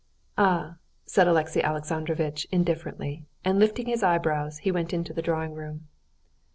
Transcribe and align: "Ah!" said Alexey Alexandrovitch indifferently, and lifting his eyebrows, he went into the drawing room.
"Ah!" 0.35 0.77
said 1.05 1.27
Alexey 1.27 1.61
Alexandrovitch 1.61 2.47
indifferently, 2.51 3.27
and 3.45 3.59
lifting 3.59 3.85
his 3.85 4.01
eyebrows, 4.01 4.57
he 4.57 4.71
went 4.71 4.93
into 4.95 5.13
the 5.13 5.21
drawing 5.21 5.53
room. 5.53 5.89